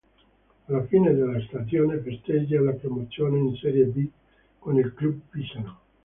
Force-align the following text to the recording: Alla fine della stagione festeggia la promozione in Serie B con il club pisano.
Alla 0.65 0.83
fine 0.87 1.13
della 1.13 1.39
stagione 1.41 1.99
festeggia 1.99 2.59
la 2.59 2.71
promozione 2.71 3.37
in 3.37 3.55
Serie 3.55 3.85
B 3.85 4.09
con 4.57 4.79
il 4.79 4.95
club 4.95 5.19
pisano. 5.29 5.79